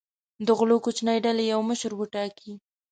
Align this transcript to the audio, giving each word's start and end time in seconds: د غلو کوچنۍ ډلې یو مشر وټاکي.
د 0.45 0.47
غلو 0.57 0.77
کوچنۍ 0.85 1.17
ډلې 1.25 1.43
یو 1.53 1.61
مشر 1.69 1.91
وټاکي. 1.95 2.53